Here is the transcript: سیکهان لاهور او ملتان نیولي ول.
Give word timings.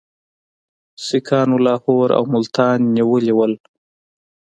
سیکهان 1.05 1.49
لاهور 1.65 2.09
او 2.17 2.23
ملتان 2.33 2.79
نیولي 2.95 3.33
ول. 3.37 3.53